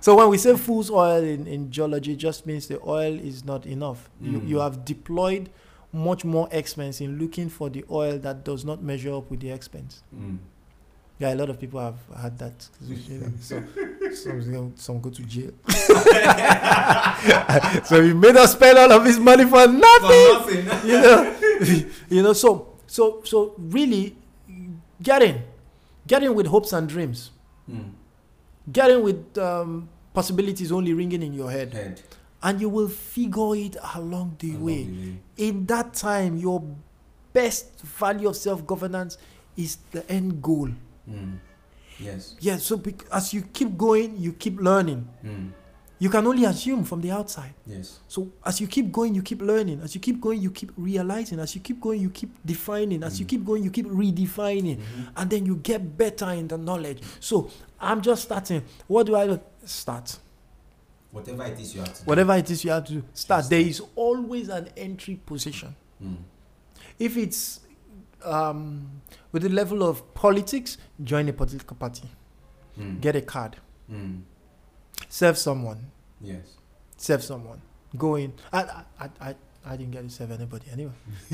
[0.00, 3.44] so when we say fool's oil in, in geology it just means the oil is
[3.44, 4.48] not enough you, Mm.
[4.48, 5.50] you have deployed
[5.92, 9.50] much more expense in looking for the oil that does not measure up with the
[9.50, 10.36] expense hmm.
[11.20, 12.68] Yeah, a lot of people have had that.
[12.80, 12.96] You
[13.40, 13.60] so
[14.14, 15.50] some, some go to jail.
[17.84, 20.64] so he made us spend all of his money for For nothing.
[20.64, 20.88] nothing.
[20.88, 21.34] You know,
[22.08, 22.32] you know.
[22.34, 24.14] So so so really,
[25.02, 25.42] get in,
[26.08, 27.30] get in with hopes and dreams.
[27.70, 27.94] Hmm.
[28.72, 32.02] Get in with um, possibilities only ringing in your head, Head.
[32.42, 34.82] and you will figure it along the along way.
[34.84, 35.18] the way.
[35.36, 36.64] In that time, your
[37.32, 39.16] best value of self governance
[39.56, 40.68] is the end goal.
[41.06, 41.36] Hmm.
[42.00, 42.36] Yes.
[42.40, 45.08] Yeah, so bec- as you keep going, you keep learning.
[45.22, 45.46] Hmm.
[46.00, 47.54] You can only assume from the outside.
[47.66, 47.98] Yes.
[48.06, 49.80] So as you keep going, you keep learning.
[49.82, 51.40] As you keep going, you keep realizing.
[51.40, 53.02] As you keep going, you keep defining.
[53.02, 53.28] As you Mm.
[53.30, 54.76] keep going, you keep redefining.
[54.78, 55.08] Mhm.
[55.16, 57.02] And then you get better in the knowledge.
[57.18, 58.62] So I'm just starting.
[58.86, 59.40] What do I do?
[59.64, 60.18] Start.
[61.10, 62.06] Whatever it is you have to do.
[62.06, 63.40] Whatever it is you have to do, start.
[63.40, 63.70] Just There start.
[63.70, 65.74] is always an entry position.
[65.98, 66.14] Hmm.
[66.98, 67.60] If it's
[68.24, 69.00] um,
[69.32, 72.08] with the level of politics, join a political party.
[72.76, 72.98] Hmm.
[73.00, 73.56] Get a card.
[73.88, 74.16] Hmm.
[75.08, 75.90] Serve someone.
[76.20, 76.56] Yes.
[76.96, 77.60] serve someone.
[77.96, 78.32] Go in.
[78.52, 79.34] I, I, I,
[79.64, 80.92] I, didn't get to serve anybody anyway.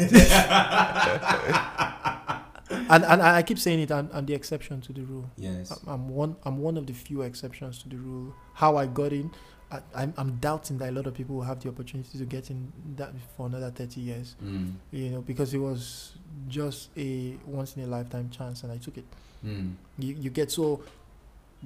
[2.69, 3.91] and, and I keep saying it.
[3.91, 5.31] I'm, I'm the exception to the rule.
[5.37, 5.73] Yes.
[5.87, 6.37] I'm- one.
[6.45, 8.35] I'm one of the few exceptions to the rule.
[8.55, 9.31] How I got in,
[9.71, 12.51] I, I'm, I'm doubting that a lot of people will have the opportunity to get
[12.51, 14.37] in that for another 30 years.
[14.41, 14.71] Hmm.
[14.93, 16.13] You know, because it was
[16.49, 19.05] just a once in a lifetime chance, and I took it.
[19.43, 19.73] Hmm.
[19.99, 20.83] You, you get so.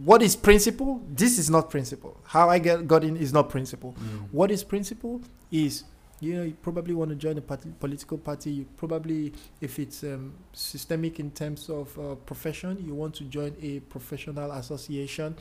[0.04, 1.02] What is principle?
[1.10, 2.16] This is not principle.
[2.24, 3.92] How I get got in is not principle.
[3.92, 4.16] Hmm.
[4.30, 5.84] What is principle is
[6.20, 8.50] you know you probably want to join a party, political party.
[8.50, 13.56] You probably, if it's um, systemic in terms of uh, profession, you want to join
[13.60, 15.36] a professional association.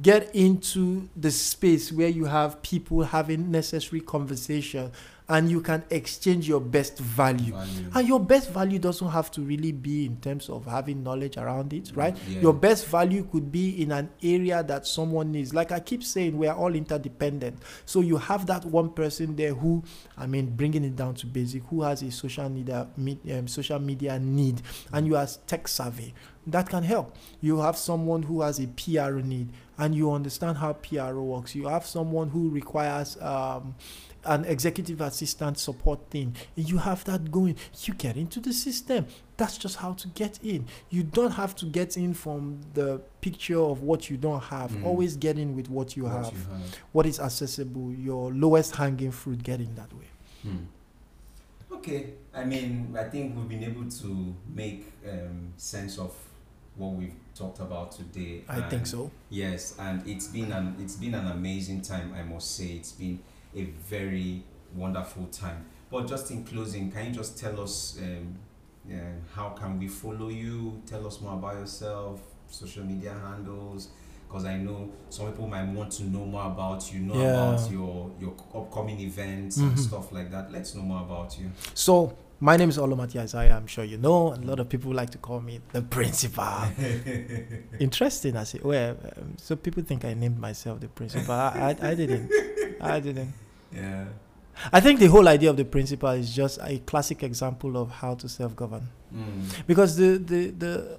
[0.00, 4.92] Get into the space where you have people having necessary conversation
[5.32, 7.54] and you can exchange your best value.
[7.54, 7.90] Value.
[7.94, 11.72] And your best value doesn't have to really be in terms of having knowledge around
[11.72, 12.14] it, right?
[12.28, 12.40] Yeah.
[12.40, 15.54] Your best value could be in an area that someone needs.
[15.54, 17.62] Like I keep saying, we are all interdependent.
[17.86, 19.82] So you have that one person there who,
[20.18, 23.78] I mean, bringing it down to basic, who has a social media, me- um, social
[23.78, 24.60] media need,
[24.92, 26.12] and you are tech savvy.
[26.46, 27.16] That can help.
[27.40, 31.54] You have someone who has a PR need, and you understand how PR works.
[31.54, 33.76] You have someone who requires um,
[34.24, 36.36] an executive assistant support thing.
[36.54, 37.56] You have that going.
[37.84, 39.06] You get into the system.
[39.36, 40.66] That's just how to get in.
[40.90, 44.70] You don't have to get in from the picture of what you don't have.
[44.70, 44.84] Mm.
[44.84, 46.32] Always get in with what you What have.
[46.32, 46.78] you have.
[46.92, 50.06] What is accessible, your lowest hanging fruit, get in that way.
[50.42, 50.56] Hmm.
[51.72, 56.14] Okay, I mean, I think we've been able to make um, sense of
[56.76, 58.42] what we've talked about today.
[58.48, 59.10] I think so.
[59.30, 62.14] Yes, and it's been an it's been an amazing time.
[62.16, 63.18] I must say, it's been
[63.54, 64.42] a very
[64.74, 65.66] wonderful time.
[65.90, 68.36] But just in closing, can you just tell us um,
[68.90, 68.94] uh,
[69.34, 70.80] how can we follow you?
[70.86, 73.88] Tell us more about yourself, social media handles.
[74.26, 77.32] Because I know some people might want to know more about you, know Yeah.
[77.34, 79.78] about your your upcoming events and Mhm.
[79.78, 80.50] stuff like that.
[80.50, 81.50] Let's know more about you.
[81.74, 83.54] So, my name is Olumati Isaiah.
[83.56, 84.34] I'm sure you know.
[84.34, 86.44] A lot of people like to call me the principal.
[87.78, 88.36] Interesting.
[88.36, 91.32] I say, well, um, so people think I named myself the principal.
[91.34, 92.30] I, I, I didn't.
[92.80, 93.32] I didn't.
[93.72, 94.06] Yeah.
[94.72, 98.14] I think the whole idea of the principal is just a classic example of how
[98.16, 98.88] to self-govern.
[99.14, 99.66] Mm.
[99.66, 100.98] Because the the the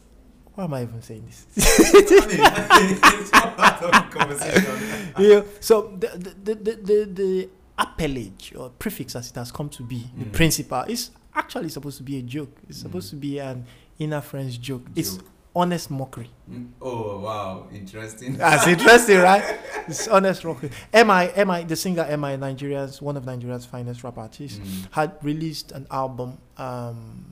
[0.56, 1.46] why am I even saying this?
[1.58, 5.14] it's part of the conversation.
[5.20, 5.42] yeah.
[5.60, 9.84] So the the, the, the, the the appellage or prefix as it has come to
[9.84, 10.32] be, the Mm.
[10.32, 12.56] principal, is actually supposed to be a joke.
[12.70, 13.12] It's supposed Mm.
[13.12, 13.66] to be an
[14.00, 14.86] inner friend's joke.
[14.96, 15.20] It's
[15.56, 16.30] honest mockery.
[16.50, 16.70] Mm.
[16.82, 18.38] Oh wow, interesting.
[18.38, 19.44] That's interesting, right?
[19.88, 20.72] It's honest mockery.
[20.94, 24.88] Mi, Mi, the singer Mi, Nigeria's one of Nigeria's finest rap artists, Mm.
[24.92, 26.38] had released an album.
[26.58, 27.26] Um,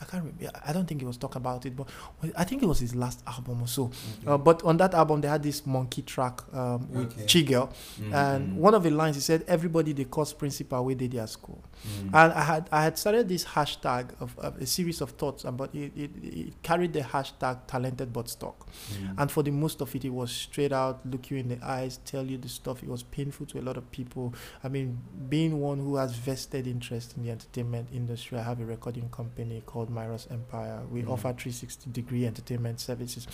[0.00, 0.50] I can't remember.
[0.66, 1.88] I don't think he was talking about it, but
[2.36, 3.84] I think it was his last album or so.
[3.84, 4.26] Okay.
[4.32, 7.22] Uh, but on that album, they had this monkey track um, with Okay.
[7.24, 10.94] Chigul, Mm, and mm, one of the lines he said, "Everybody they course principal where
[10.94, 12.04] they their school." Mm.
[12.12, 15.74] And I had I had started this hashtag of, of a series of thoughts, about
[15.74, 18.66] it, it, it carried the hashtag talented but stuck.
[18.92, 19.14] Mm.
[19.18, 21.98] And for the most of it, it was straight out, look you in the eyes,
[22.04, 22.82] tell you the stuff.
[22.82, 24.34] It was painful to a lot of people.
[24.62, 24.98] I mean,
[25.28, 29.62] being one who has vested interest in the entertainment industry, I have a recording company
[29.66, 30.82] called Myros Empire.
[30.90, 31.10] We Mm.
[31.10, 33.26] offer 360 degree entertainment services.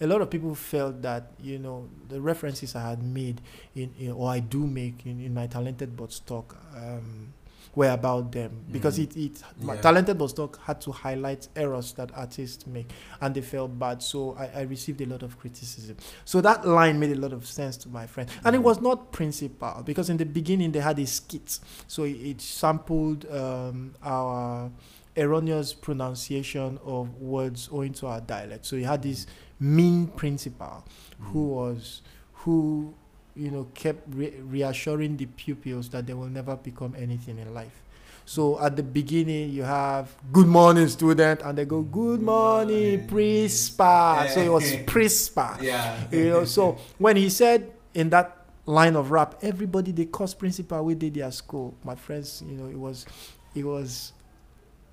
[0.00, 3.40] A lot of people felt that, you know, the references I had made
[3.74, 6.56] in, in or I do make in, in my talented but stuck.
[6.76, 7.32] Um,
[7.78, 9.04] were about them because Mm.
[9.04, 9.76] it, it Yeah.
[9.80, 14.02] talented stuck had to highlight errors that artists make and they felt bad.
[14.02, 15.96] So I, I received a lot of criticism.
[16.24, 18.28] So that line made a lot of sense to my friend.
[18.44, 18.64] And it Mhm.
[18.64, 21.60] was not principal because in the beginning they had a skit.
[21.86, 24.70] So it, it sampled um, our
[25.16, 28.66] erroneous pronunciation of words owing to our dialect.
[28.66, 29.26] So you had this
[29.60, 30.84] mean principal
[31.20, 31.48] who Mm.
[31.48, 32.02] was
[32.44, 32.94] who
[33.38, 37.82] you know kept re- reassuring the pupils that they will never become anything in life.
[38.24, 41.90] So at the beginning, you have "Good morning, student," and they go mm.
[41.90, 45.56] "Good morning, principal." So it was principal.
[45.62, 45.96] yeah.
[46.10, 46.44] You know.
[46.44, 51.14] So when he said in that line of rap, everybody the course principal we did
[51.14, 51.74] their school.
[51.82, 53.06] My friends, you know, it was,
[53.54, 54.12] it was,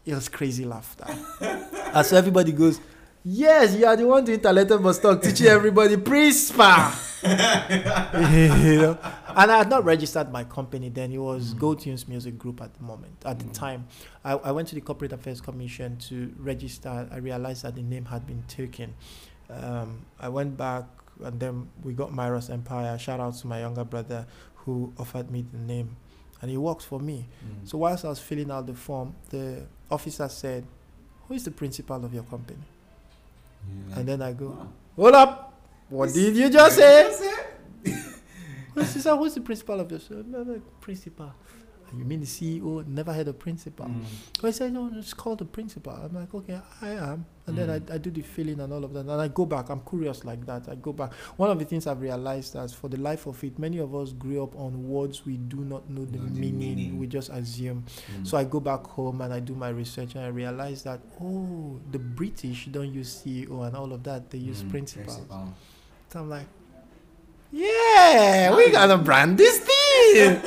[0.05, 1.05] it was crazy laughter.
[2.03, 2.79] so everybody goes.
[3.27, 6.65] Yes, you are the one doing talented must talk, teaching everybody principal.
[7.25, 7.31] you
[8.77, 8.97] know,
[9.35, 11.11] and I had not registered my company then.
[11.11, 11.59] It was Mm.
[11.59, 13.13] Go Tunes Music Group at the moment.
[13.25, 13.53] At the Mm.
[13.53, 13.87] time,
[14.23, 17.07] I, I went to the Corporate Affairs Commission to register.
[17.11, 18.93] I realized that the name had been taken.
[19.49, 20.83] Um, I went back
[21.23, 22.95] and then we got Myros Empire.
[22.99, 25.95] Shout out to my younger brother who offered me the name,
[26.41, 27.25] and he worked for me.
[27.43, 27.67] Mm.
[27.67, 30.63] So whilst I was filling out the form, the officer said,
[31.27, 32.59] "Who is the principal of your company?"
[33.89, 33.99] Yeah.
[33.99, 34.67] And then I go.
[34.95, 35.53] "Hold up,
[35.89, 37.11] what did you just say?"
[38.73, 40.11] Who's the principal of this?
[40.11, 41.31] Uh, no, no, principal.
[41.97, 42.85] You mean the CEO?
[42.87, 43.85] Never had a principal.
[43.85, 44.03] Mm.
[44.41, 45.93] So I said, no, it's called the principal.
[45.93, 47.25] I'm like, okay, I am.
[47.47, 47.91] And then Mm.
[47.91, 49.01] I, I do the filling and all of that.
[49.01, 49.69] And I go back.
[49.69, 50.67] I'm curious like that.
[50.67, 51.13] I go back.
[51.37, 54.13] One of the things I've realized is for the life of it, many of us
[54.13, 56.57] grew up on words we do not know the, Know the meaning.
[56.77, 56.97] meaning.
[56.99, 57.85] We just assume.
[58.17, 58.25] Mm.
[58.27, 61.79] So I go back home and I do my research and I realize that, oh,
[61.91, 64.29] the British don't use CEO and all of that.
[64.31, 65.13] They use Mm, principal.
[66.09, 66.47] So I'm like,
[67.55, 70.41] yeah, we gotta brand this thing.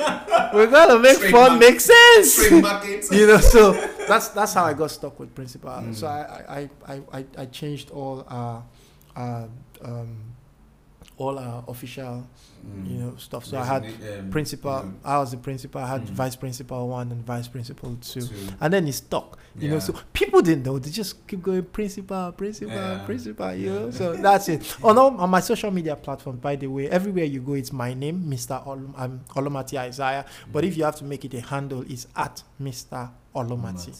[0.53, 1.59] We're gonna make fun Trademark.
[1.59, 2.37] make sense.
[3.11, 3.73] You know, so
[4.07, 5.71] that's that's how I got stuck with principal.
[5.71, 5.95] Mm.
[5.95, 8.63] So I, I, I, I, I changed all our,
[9.15, 9.49] our
[9.81, 10.17] um,
[11.19, 12.25] all our official,
[12.65, 12.91] Mm.
[12.91, 13.45] you know, stuff.
[13.45, 14.91] So I had Resident- um, principal.
[15.05, 15.79] I was the principal.
[15.81, 16.09] I had Mm.
[16.11, 18.21] vice principal one and vice principal two.
[18.21, 18.35] two.
[18.59, 19.79] And then it stuck, you know.
[19.79, 23.05] So people didn't know; they just keep going, principal, principal, Yeah.
[23.05, 23.53] principal.
[23.53, 23.91] You know.
[23.91, 24.61] So that's it.
[24.83, 27.93] On all on my social media platform, by the way, everywhere you go, it's my
[27.93, 28.61] name, Mr.
[28.65, 30.25] Olum, um, Olumati Isaiah.
[30.51, 33.09] But if you have to make it a handle, it's at Mr.
[33.35, 33.93] Olumati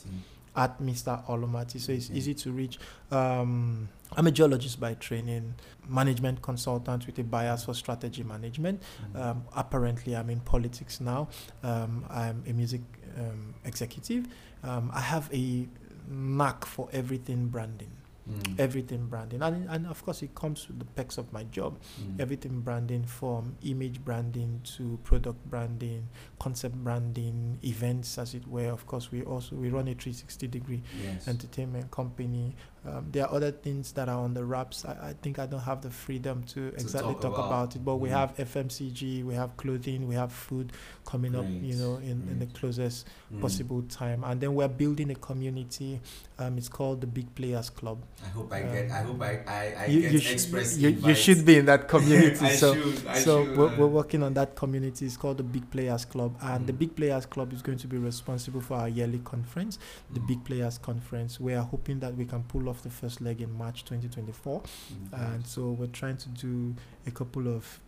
[0.55, 1.24] at Mr.
[1.28, 1.80] Olumati.
[1.80, 2.78] So it's easy to reach.
[3.11, 3.88] Um,
[4.18, 5.55] I'm a geologist by training,
[5.88, 8.82] management consultant with a bias for strategy management.
[9.14, 9.22] Mm.
[9.22, 11.30] Um, apparently, I'm in politics now.
[11.64, 12.82] Um, I'm a music
[13.18, 14.28] um, executive.
[14.64, 15.68] Um, I have a
[16.10, 17.91] knack for everything branding.
[18.30, 18.60] Mm.
[18.60, 22.20] Everything branding, and, and of course, it comes with the perks of my job Mm.
[22.20, 26.07] everything branding from image branding to product branding
[26.38, 30.84] concept branding events as it were of course we also we run a 360 degree
[31.03, 31.28] Yes.
[31.28, 32.55] entertainment company
[32.88, 35.59] um, there are other things that are on the wraps I, I think i don't
[35.61, 37.45] have the freedom to exactly talk talk, about.
[37.47, 37.75] about.
[37.75, 38.13] it but we Mm.
[38.13, 40.71] have fmcg we have clothing we have food
[41.05, 43.41] coming up you know in, in the closest Mm.
[43.41, 45.99] possible time and then we're building a community
[46.39, 48.91] um, it's called the big players club I hope I Um, get.
[48.91, 49.31] I hope I.
[49.47, 52.73] I, I you, get you, should, express you, you should be in that community so
[52.73, 53.15] should.
[53.17, 55.05] So should, we're, uh, we're working on that community.
[55.05, 56.79] It's called the Big Players Club, and the Mm.
[56.79, 59.79] Big Players Club is going to be responsible for our yearly conference,
[60.13, 61.39] the mm, Big Players Conference.
[61.39, 65.33] We are hoping that we can pull off the first leg in March 2024, mm,
[65.33, 66.75] and so we're trying to do
[67.05, 67.79] a couple of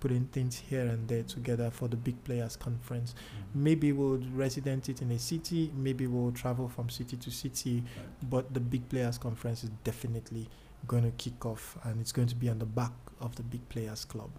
[0.00, 3.14] putting things here and there together for the Big Players Conference.
[3.14, 3.44] mm.
[3.54, 5.70] Maybe we'll resident it in a city.
[5.76, 7.82] Maybe we'll travel from city to city,
[8.28, 10.48] but the Big Players Conference is definitely
[10.86, 13.66] going to kick off, and it's going to be on the back of the Big
[13.68, 14.30] Players Club.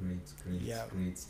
[0.00, 0.84] Great, great, Yeah.
[0.90, 1.20] great.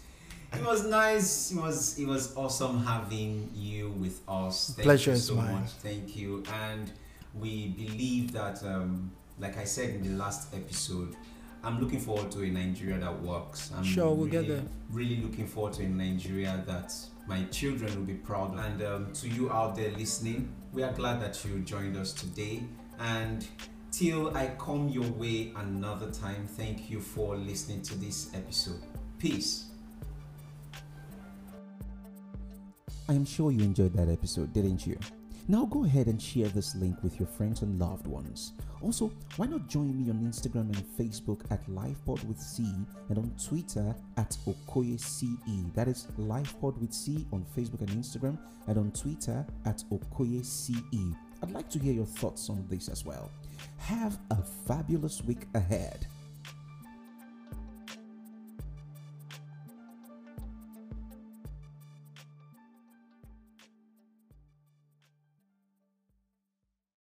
[0.54, 1.50] It was nice.
[1.50, 4.74] It was it was awesome having you with us.
[4.74, 5.54] Thank Pleasure you is so mine.
[5.62, 5.70] much.
[5.82, 6.44] Thank you.
[6.52, 6.92] And
[7.34, 9.10] we believe that, um,
[9.40, 11.16] like I said in the last episode,
[11.64, 13.70] I'm looking forward to a Nigeria that works.
[13.76, 14.64] I'm Sure, we'll really, get there.
[14.90, 16.92] Really looking forward to a Nigeria that
[17.28, 18.58] my children will be proud of.
[18.58, 22.64] And um, to you out there listening, we are glad that you joined us today.
[22.98, 23.46] And
[23.92, 28.82] till I come your way another time, thank you for listening to this episode.
[29.18, 29.66] Peace.
[33.08, 34.98] I am sure you enjoyed that episode, didn't you?
[35.46, 38.52] Now go ahead and share this link with your friends and loved ones.
[38.82, 42.64] Also, why not join me on Instagram and Facebook at LifePod with C
[43.08, 45.72] and on Twitter at Okoye CE.
[45.74, 51.16] That is LifePod with C on Facebook and Instagram and on Twitter at Okoye CE.
[51.42, 53.30] I'd like to hear your thoughts on this as well.
[53.78, 56.06] Have a fabulous week ahead.